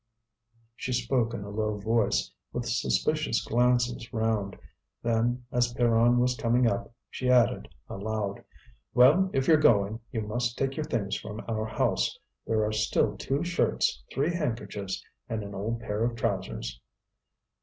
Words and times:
She 0.75 0.93
spoke 0.93 1.35
in 1.35 1.43
a 1.43 1.51
low 1.51 1.77
voice, 1.77 2.31
with 2.51 2.65
suspicious 2.67 3.45
glances 3.45 4.11
round. 4.11 4.57
Then, 5.03 5.45
as 5.51 5.75
Pierron 5.75 6.17
was 6.17 6.35
coming 6.35 6.65
up, 6.65 6.91
she 7.11 7.29
added, 7.29 7.69
aloud: 7.87 8.43
"Well, 8.95 9.29
if 9.31 9.47
you're 9.47 9.57
going, 9.57 9.99
you 10.11 10.21
must 10.21 10.57
take 10.57 10.75
your 10.75 10.85
things 10.85 11.15
from 11.15 11.41
our 11.47 11.65
house. 11.67 12.17
There 12.47 12.65
are 12.65 12.71
still 12.73 13.15
two 13.15 13.43
shirts, 13.43 14.03
three 14.11 14.33
handkerchiefs, 14.33 15.05
and 15.29 15.43
an 15.43 15.53
old 15.53 15.79
pair 15.81 16.03
of 16.03 16.15
trousers." 16.15 16.81